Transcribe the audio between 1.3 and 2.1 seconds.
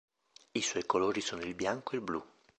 il bianco e il